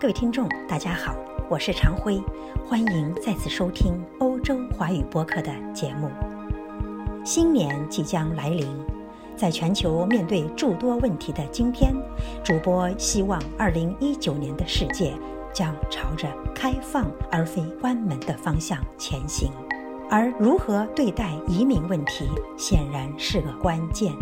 [0.00, 1.14] 各位听众，大家好，
[1.50, 2.18] 我是常辉，
[2.66, 6.08] 欢迎再次收听欧洲华语播客的节目。
[7.22, 8.66] 新年即将来临，
[9.36, 11.94] 在全球面对诸多问题的今天，
[12.42, 15.12] 主播希望2019年的世界
[15.52, 19.52] 将朝着开放而非关门的方向前行，
[20.08, 22.26] 而如何对待移民问题，
[22.56, 24.14] 显然是个关键。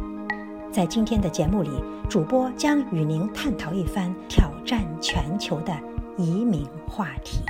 [0.72, 1.70] 在今天的节目里，
[2.10, 5.74] 主播将与您探讨一番挑占全球的
[6.18, 7.40] 移民话题。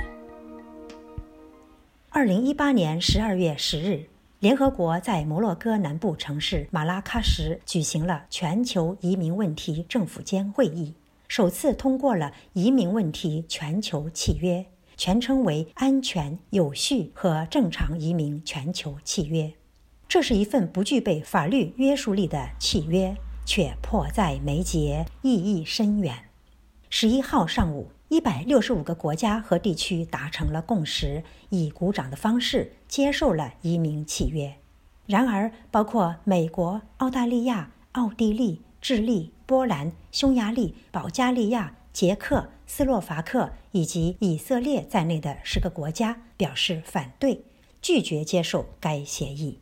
[2.07, 4.05] 二零一八年十二月十日，
[4.39, 10.93] 联合国在摩洛哥南部城市马拉喀什举行了全球移民问题政府间会议，
[11.27, 14.65] 首次通过了移民问题全球契约，
[14.95, 19.51] 全称为“安全、有序和正常移民全球契约”。
[20.07, 23.13] 这是一份不具备法律约束力的契约，
[23.45, 26.28] 却迫在眉睫，意义深远。
[26.91, 34.55] 十一号上午，一百六十五个国家和地区达成了共识，以鼓掌的方式接受了移民契约。
[35.05, 47.43] 然而，包括美国、澳大利亚、奥地利、智利、波兰、匈牙利、保加利亚、捷克斯洛伐克以及以色列在内的十个国家表示反对，
[47.83, 49.59] 拒绝接受该协议。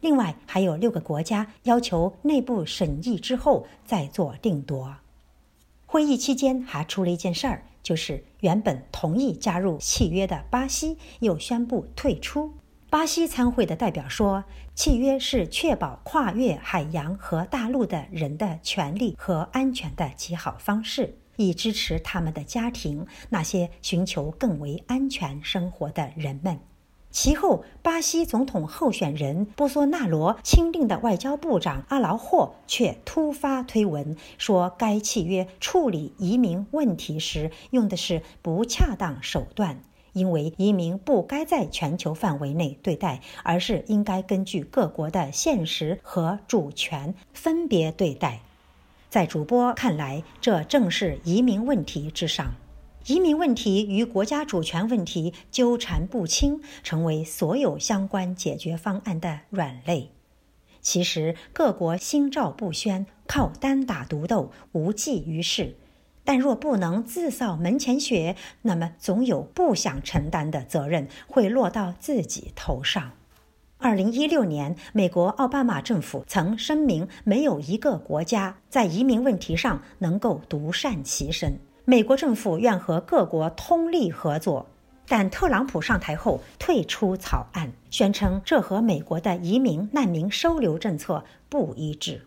[0.00, 4.96] 另外还有六个国家要求内部审议之后再做定夺。
[5.92, 12.54] 会议期间还出了一件事儿，就是原本同意加入契约的巴西又宣布退出。
[12.88, 14.42] 巴西参会的代表说，
[14.74, 26.58] 契约是确保跨越海洋和大陆的人的权利和安全的极好方式，以支持他们的家庭，那些寻求更为安全生活的人们。
[27.12, 48.40] 其后，巴西总统候选人波索纳罗钦定的外交部长阿劳霍却突发推文说，该契约处理移民问题时用的是不恰当手段，因为移民不该在全球范围内对待，而是应该根据各国的现实和主权分别对待。
[49.10, 52.54] 在主播看来，这正是移民问题之上。
[53.06, 60.10] 移民问题与国家主权问题纠缠不清，成为所有相关解决方案的软肋。
[60.80, 65.76] 其实，各国心照不宣，靠单打独斗无济于事。
[66.24, 73.12] 但若不能自扫门前雪，那么总有不想承担的责任会落到自己头上。
[73.78, 81.58] 二零一六年，美国奥巴马政府曾声明，没有一个国家在移民问题上能够独善其身。
[81.84, 84.66] 美国政府愿和各国通力合作，
[85.08, 92.22] 但特朗普上台后退出草案，宣称这和美国的移民难民收留政策不一致。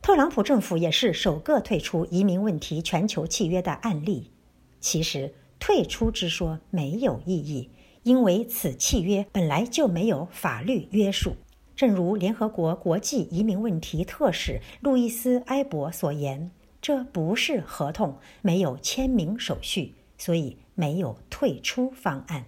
[0.00, 4.30] 特朗普政府也是首个退出移民问题全球契约的案例。
[4.78, 7.70] 其实，退出之说没有意义，
[8.04, 11.34] 因为此契约本来就没有法律约束。
[11.74, 16.52] 正如联合国国际移民问题特使路易斯·埃博所言。
[16.82, 22.46] 这不是合同，没有签名手续，所以没有退出方案。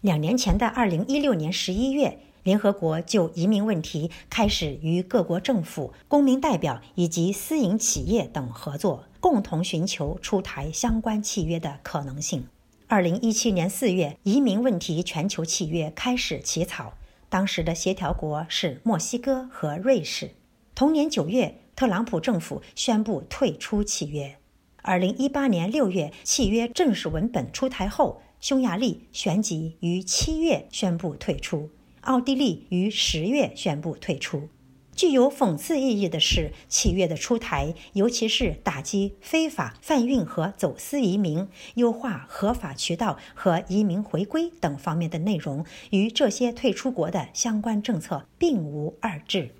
[0.00, 12.48] 两年前的二零一六年十一月，联合国就移民问题开始与各国政府、公民代表以及私营企业等合作，共同寻求出台相关契约的可能性。
[12.88, 16.94] 二零一七年四月，移民问题全球契约开始起草，
[17.28, 20.32] 当时的协调国是墨西哥和瑞士。
[20.74, 21.61] 同年九月。
[21.82, 24.36] 特朗普政府宣布退出契约。
[24.82, 31.70] 二零一八年六月，契约正式文本出台后，匈牙利旋即于七月宣布退出，
[32.02, 34.48] 奥地利于十月宣布退出。
[34.94, 49.56] 具有讽刺意义的是，契约的出台，尤其是打击非法贩运和走私移民、优化合法渠道和移民回归等方面的内容，与这些退出国的相关政策并无二致。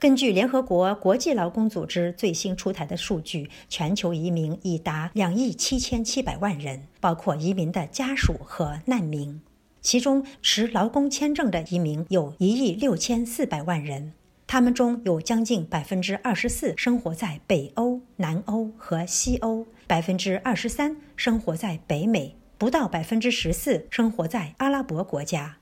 [0.00, 9.42] 根据联合国国际劳工组织最新出台的数据，全球移民已达两亿七千七百万人，包括移民的家属和难民。
[9.82, 14.14] 其中，持劳工签证的移民有一亿六千四百万人，
[14.46, 25.58] 他们中有将近百分之二十四生活在北欧、南欧和西欧，百分之二十三生活在北美，不到百分之十四生活在阿拉伯国家。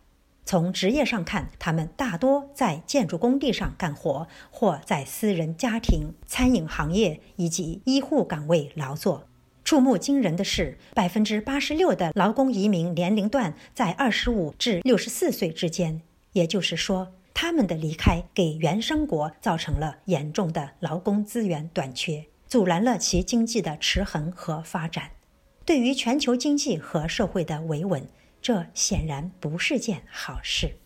[0.48, 9.28] 从职业上看，他们大多在建筑工地上干活，或在私人家庭、餐饮行业以及医护岗位劳作。
[9.62, 16.00] 触目惊人的是，百分之八十六的劳工移民年龄段在二十五至六十四岁之间，
[16.32, 25.10] 也就是说，他们的离开给原生国造成了严重的劳工资源短缺，阻拦了其经济的持衡和发展。
[25.66, 28.08] 对于全球经济和社会的维稳，
[28.40, 30.76] 这显然不是件好事。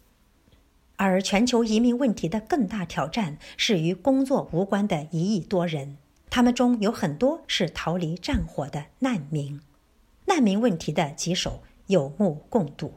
[0.97, 5.97] 而全球移民问题的更大挑战是与工作无关的一亿多人，
[6.31, 9.61] 他们中有很多是逃离战火的难民。
[10.27, 12.95] 难民问题的棘手有目共睹。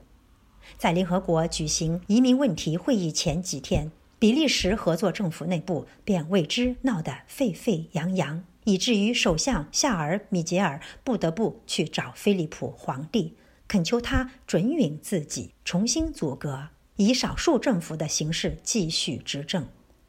[0.77, 13.35] 在联合国举行移民问题会议前几天，比利时合作政府内部便为之闹得沸沸扬扬，以至于首相夏尔·米杰尔不得不去找菲利普皇帝，
[13.67, 19.67] 恳求他准允自己重新组阁，以少数政府的形式继续执政。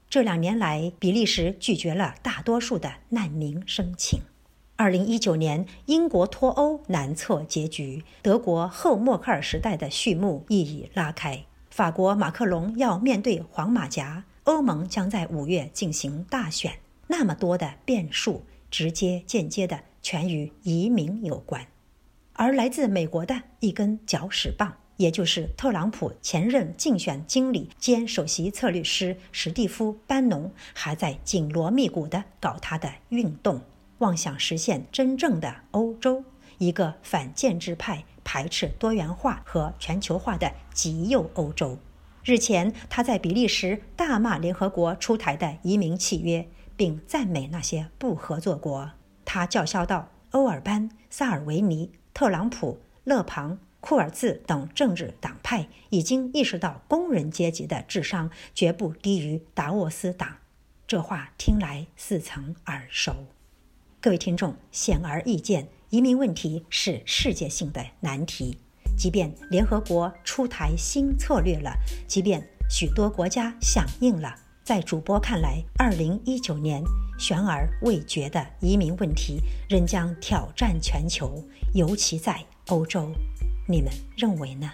[0.08, 4.20] 这两年来，比利时拒绝了大多数的难民申请。
[4.76, 11.44] 二零一九年，英国脱欧难测结局，德国后默克尔时代的序幕亦已拉开。
[11.70, 16.78] 法国马克龙要面对黄马甲，欧盟将在五月进行大选。
[17.06, 21.66] 那么多的变数，直接间接的全与移民有关。
[22.38, 33.58] 而来自美国的一根搅屎棒，也就是特朗普前任竞选经理兼首席策略师史蒂夫·班农，还在紧锣密鼓地搞他的运动。
[33.98, 36.22] 妄想实现真正的欧洲，
[36.58, 41.78] 一个反建制派、排斥多元化和全球化的极右欧洲。
[42.22, 46.46] 日前，他在比利时大骂联合国出台的移民契约，
[46.76, 48.90] 并赞美那些不合作国。
[49.24, 60.38] 他叫嚣道：“欧尔班、萨尔维尼、特朗普、勒庞、库尔兹等政治党派已经意识到，工人阶级的智商绝不低于达沃斯党。”
[60.88, 63.26] 这话听来似曾耳熟。
[64.00, 68.56] 各位听众，显而易见，移民问题是世界性的难题。
[68.96, 71.76] 即便联合国出台新策略了，
[72.08, 74.34] 即便许多国家响应了，
[74.64, 76.82] 在主播看来，二零一九年
[77.18, 81.42] 悬而未决的移民问题仍将挑战全球，
[81.74, 83.10] 尤其在欧洲。
[83.68, 84.70] 你们认为呢？